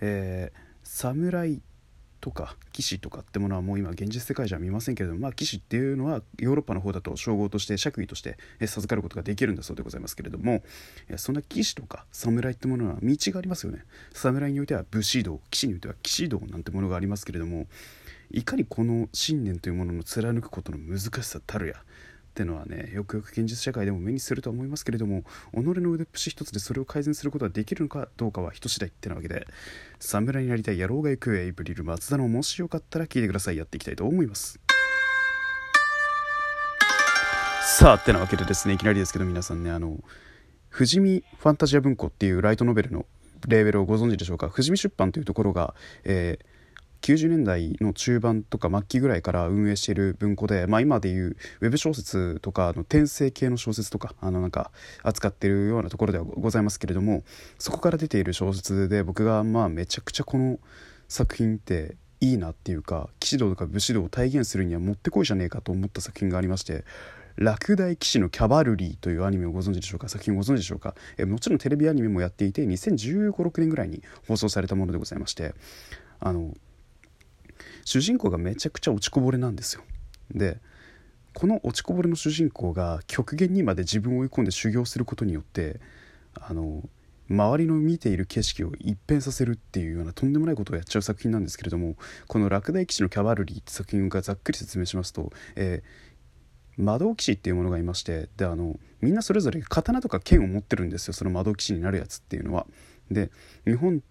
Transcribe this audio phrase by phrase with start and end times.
[0.00, 1.60] えー、侍
[2.26, 10.64] とか騎士とかってものはもう今現実世界じゃ見ませんけれども、まあ、騎士っていうのはヨーロッパの方だと称号として爵位として授かることができるんだそうでございますけれども
[11.18, 13.84] そんな騎士とか侍ってものは道がありますよね。
[14.12, 17.66] 侍においては武士道騎士においては騎士道なんてものがありますけれども
[18.32, 21.74] いかにこの信念というものの貫くことの難しさたるや
[22.36, 25.22] ってのはねよくよく現実社会でも目にするとは思いますけれども
[25.54, 29.46] 己の腕っぷし一つでそれを改善することができるのかどうかは人次第ってなわけで
[30.00, 34.60] 侍になりたい野郎が行くエイブリル松田のもしよかったら聞いてくださいやっていきたいと思います。
[37.78, 39.98] さあってなわけでですねいきなりですけど皆さんねあの
[40.70, 43.06] 富士見ファンタジア文庫っていうライトノベルの
[43.48, 44.50] レーベルをご存知でしょうか？
[44.50, 45.74] 富士見出版というところが、
[46.04, 46.55] えー
[47.02, 54.70] 90年代の中盤とか末期ぐらいから運営している文庫で、まあ、今でいうウェブ小説とかの転生系の小説とかあのなんか
[55.02, 57.22] 扱ってるようなところではございますけれども
[57.58, 60.58] そこから出ている小説で僕がまあめちゃくちゃこの
[61.08, 66.84] 作品っていいなっていうか騎士道とか武士道を体現するにはもってこいじゃねえかと思った作品がありまして
[67.36, 70.08] 「落第騎士のキャバルリー」というアニメをご存知でしょうか？
[70.08, 70.94] 作品をご存知でしょうか？
[71.18, 75.54] えもちろんテレビアニメもやっていて2015、6年ぐらいに放送されたものでございまして
[76.18, 76.54] あの
[77.84, 79.82] 主人公がめちゃくちゃ落ちこぼれなんですよ
[80.32, 80.58] で
[81.34, 85.80] この落ちこぼれの主人公が極限にまで自分を追い込んで修行することによって
[86.34, 86.82] あの
[87.28, 91.96] 周りの見ている景色を一変させるっていうようなとんでもないことをやっちゃう作品なんですけれども
[92.28, 102.66] この「落第騎士のキャバルリー」って作品がざっくり説明しますと、えー、魔導騎士っていうものがいましてであのみんなそれぞれ刀とか剣を持ってるんですよその魔導騎士になるやつっていうのは。
[103.10, 103.30] で
[103.64, 104.02] 日本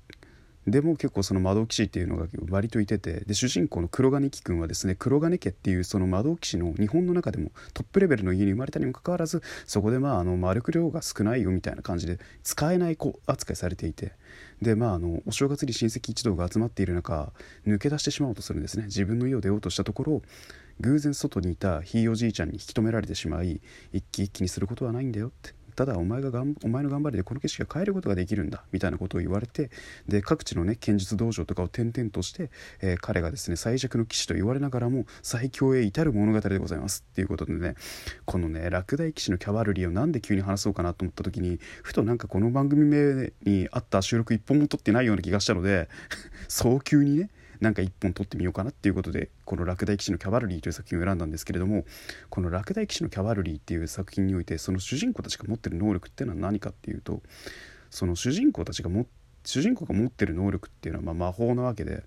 [0.68, 14.14] でも結構その魔導騎士っていうのが割といててで主人公の黒金木君はですね黒金家っていうその魔導騎士の日本の中でもトップレベルの家に生まれたにもかかわらずそこでまああの魔力量が少ないよみたいな感じで使えない子扱いされていて
[14.62, 17.32] でまああのお正月に親戚一同が集まっている中
[17.68, 18.86] 抜け出してしまおうとするんですね。
[18.86, 20.22] 自分の家を出ようとしたところ
[20.80, 23.62] 偶然外にいたひいおじいちゃんに引き止められてしまい
[23.94, 25.65] 一気一気にすることはないんだよって。
[25.76, 29.70] ただお前ががんお前の頑張りでこの景色が変えることができるんだみたいなことを言われて
[30.08, 32.50] で各地のね剣術道場とかを転々として、
[32.82, 37.76] えー、彼がですね最弱の騎士と言われながらも最強へ至る物語でございますっていうことでね
[38.26, 45.90] このね落第騎士のキャバルリーをなんで急に話そうかなと思った時にふとなんかこの番組名にあった収録一本も撮ってないような気がしたので
[46.48, 47.30] 早急にね
[47.60, 51.86] なんか一本撮ってみようかなっていうことでこの「落第騎士のキャバルリー」という作品を選んだんですけれども
[52.30, 57.22] この「落第騎士のキャバルリー」っていう作品においてその主人公たちが持ってる能力っていうのは何かっていうと
[57.90, 59.08] その主人公たちがも
[59.44, 62.04] 主人公が持ってる能力っていうのはま魔法なわけで。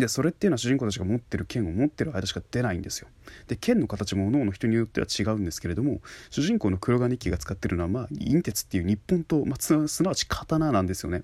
[0.00, 3.06] でそれっていうのは主人公たちが持ってる剣を持ってる間しか出ないんですよ。
[3.46, 11.22] で剣の形も各々人によっては違うんですけれども主人公の黒金木が使ってるのはまあ陰鉄っていう日本刀、まあ、すなわち刀なんですよね。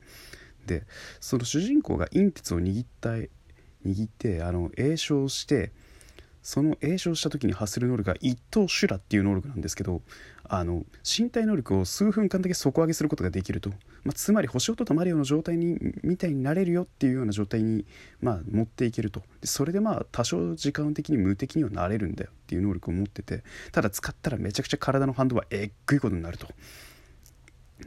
[0.71, 0.85] で
[1.19, 3.29] その主人公が陰鉄を握った握
[4.05, 5.73] ってあの栄唱して
[6.43, 10.01] その栄唱した時に発する能力が一等修羅っていう能力なんですけど
[10.45, 13.71] あの身体能力を数分間だけ底上げすることができると、
[14.05, 17.85] まあ、つまり星音とマリオの状態にみたいになれるよっていうような状態に、
[18.21, 23.43] まあ、持っていけるとでそれでまあ多少時間的に無敵にはなれるんだよっていう能力を持ってて
[23.73, 26.47] ただ使ったらめちゃくちゃ体の反動はえっぐいことになると。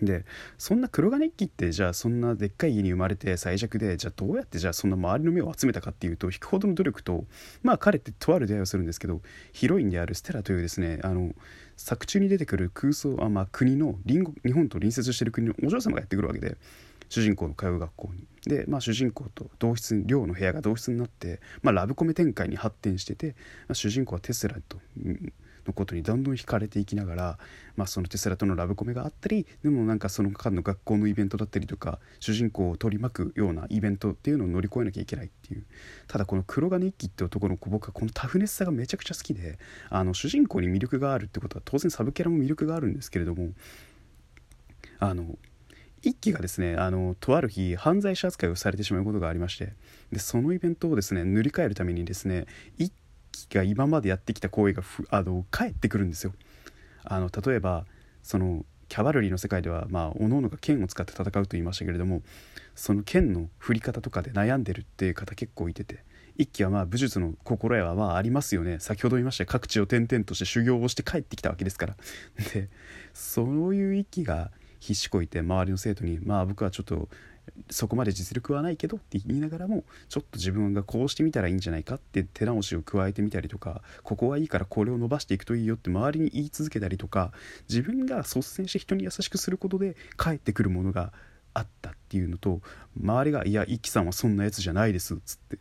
[0.01, 0.25] で
[0.57, 7.25] そんな黒金一揆ってじゃあそんなでっかい家に生まれて最弱でじゃあどうやってじゃあそんな周りの目を集めたかっていうと引くほどの努力と
[7.61, 9.21] まあ彼ってとある出会いをするんですけど
[9.51, 11.33] ヒロインであるステラというですねあの
[11.77, 16.57] 作中に出てくる空想あ、まあ、国の隣日本と隣接してる国のお嬢様がやってくるわけで
[17.09, 18.25] 主人公の通う学校に。
[18.45, 23.35] で、まあ、主人公と同室寮の部屋が同室になって、まあ、ラブコメ展開に発展してて、
[23.67, 24.77] まあ、主人公はテスラと
[25.65, 27.39] のことにどんどん惹かれていきながら、
[27.75, 35.65] まあ、そのテスラとのラブコメがあったりでもなんかその間の学校のイベントだったりとか主人公を取り巻くようなイベントっていうのを乗り越えなきゃいけないっていう。
[36.07, 39.57] ただこの黒金一輝って男の子僕はこのタフネスさがめちゃくちゃ好きで
[39.89, 43.49] あの主人公に魅力があるってことは当然サブキャラも魅力があるんですけれども
[44.99, 45.37] あの
[46.03, 49.73] 一輝がですねあのとある日犯罪者扱いをされてしまうことがありまして
[50.11, 52.45] でそのイベントをですね塗り替えるためにですね
[52.77, 52.91] 一
[53.49, 56.33] が今までやってきた行為があの返ってくるんですよ。
[57.03, 57.85] あの例えば
[58.21, 62.21] そのキャバルリーの世界ではまあ各々が剣を使って戦うと言いましたけれども
[62.75, 66.03] その剣の振り方とかで悩んでるっていう方結構いてて
[66.37, 71.95] 一揆はまあ武術の心得はまあありますよね先ほど言いました各地を転々として修行をして帰ってきたわけですから
[72.53, 72.69] で
[73.13, 77.09] そういう一揆が必死こいて周りの生徒にまあ僕はちょっと
[77.69, 87.31] そこまで実力はないけどって言いながらもちょっと自分がこうしてみたらいいんじゃないかって手直しを加えてみたりとかここはいいからこれを伸ばしていくといいよって周りに言い続けたりとか
[87.69, 91.11] 自分が率先して人に優しくすることで返ってくるものが
[91.53, 92.61] あったっていうのと
[92.99, 95.59] 周りが「いや一輝さんはそんなやつじゃないです」っつって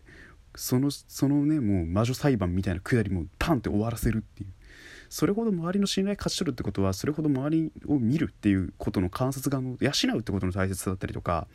[0.54, 4.50] そのそのねもう魔女裁判みたいなくだりもパンって終わらせるっていう。
[5.12, 11.46] それほど周りの信頼勝ち取るってことはそれほど周りを見るっていうことの観察眼を養うってことの大切さだったりとか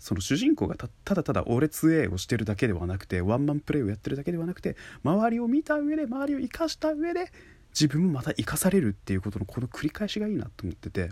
[0.00, 7.30] その主人公がただただ俺強えをしてるだけではなくてワンマンプレイをやってるだけではなくて周りを見た上で周りを生かした上で
[7.72, 11.10] 自分もまた生かされるっていうことのこの繰り返しがいいなと思ってて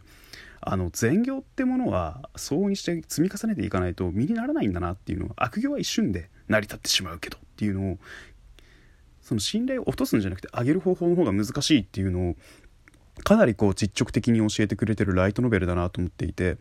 [0.61, 7.99] あの善行ってものは相応にして積み重ねていかないと身にならないんだなっていうのは悪行は一瞬で成り立ってしまうけどっていうのを
[9.21, 12.37] その信頼を落とすんじゃなくて上げる方法の方が難しいっていうのを
[13.23, 16.57] かなりこう実直的に教えてくれてるライトノベルだなと思っていて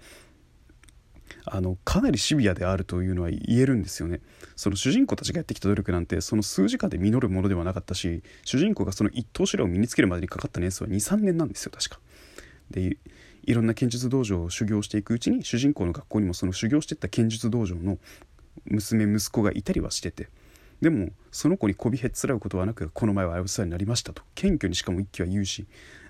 [1.45, 4.19] あのかなりシビアであるというのは言えるんですよね。
[4.56, 12.00] その主人公たちがやってきた努力なんてその数時間で実るものではなかったし主人公がその一等手裏を身につけるまでにかかった年数は23年なんですよ確か。
[12.71, 12.97] で
[13.45, 17.97] いろんな剣術道場を修行していくうちに主人公の学校にもその修行してった剣術道場の
[18.65, 20.29] 娘息子がいたりはしてて
[20.81, 24.24] でもその子にこびへっつらうことはなくこの前はお世話になりましたと。
[24.36, 25.66] 謙虚にしかも一輝は言うし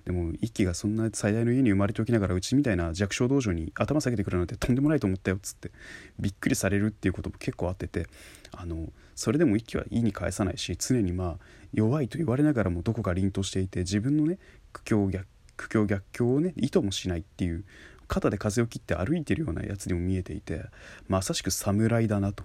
[0.06, 5.72] でも一輝がそんな最大の家に生まれておきながらうちみたいな弱小道場に頭下げてくるなんてとんでもないと思ったよっつって
[6.20, 8.08] びっくりされるっていうことも結構あってて
[8.52, 11.38] あのそれでも一輝は意に返さないし常にまあ
[11.74, 14.40] 弱いと言われながらもどこか凛としていて自分のね
[14.72, 15.28] 苦境逆
[15.58, 17.66] 苦境逆境をね意図もしないっていう
[18.08, 20.64] 肩で風を切って歩いてるようなやつにも見えていて
[21.08, 22.44] まさしく侍だなと。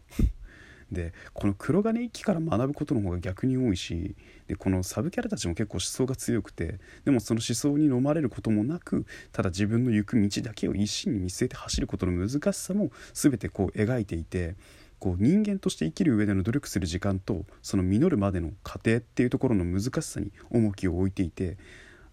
[0.92, 4.14] でこの黒金一揆から学ぶことの方が逆に多いし
[4.46, 14.56] でこのサブキャラたちも結構思想が強くてでもその思想に飲まれることもなくただ自分の行く道だけを一心に見据えて走ることの難しさも全てこう描いていて
[14.98, 21.58] こう人間として生きる上での努力する時間とその実るまでの過程っていうところの難しさに重きを置いていて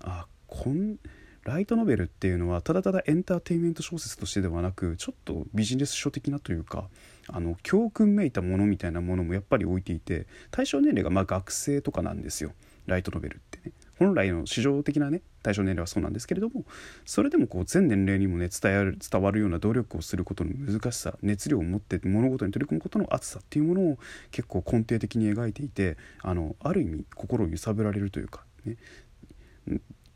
[0.01, 0.97] あこん
[1.43, 6.87] ライトノベルっていうのはただただエンターテインメント小説としてではなくちょっとビジネス書的なというか
[7.27, 12.51] あの教訓めいたものみたいなものもやっぱり置いていて対象年齢がま学生とかなんですよ。
[12.87, 13.73] ライトノベルってね。
[13.99, 16.65] 本来の市場的なね対象年齢はそうなんですけれども
[17.05, 23.99] それでもこう全年齢にもね伝わる伝わるような努力をすることの難しさ熱量を持って物事に取り組むことの熱さっていうものを
[24.31, 28.77] 結構根底的に描いていてあのある意味心を揺さぶられるというかね。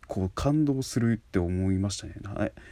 [0.07, 2.15] こう感動するって思いましたね。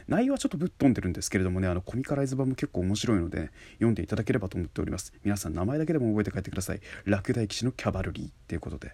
[0.08, 5.12] 内容はちょっとぶっ飛んでるんですけれどもねあのコミカライズ版も結構面白いので、読んでいただければと思っております。
[5.24, 6.80] 皆さん名前だけでも覚えて帰ってください。
[7.04, 8.92] 落第騎士のキャバルリーっていうことで。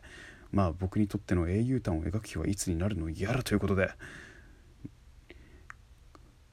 [0.53, 3.91] まあ僕にとっての英雄譚を描く日はいつになるのやらということで。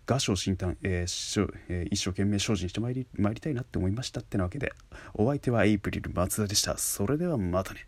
[0.05, 4.71] 画商新譚、えーえー、一生懸命精進してまいり参りたいなって思いましたってなわけで。
[5.13, 6.77] お相手はエイプリル松田でした。
[6.77, 7.87] それではまたね。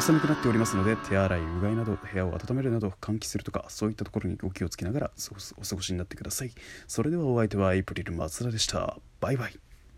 [0.00, 6.52] 寒くなっておりますので手洗いうがいなど部屋を温めるなど換気するとかそういったところにお気をつけながらお過ごしになってください。
[6.86, 8.96] それではお相手はエイプリル松田でした。
[9.20, 9.67] バイバイ。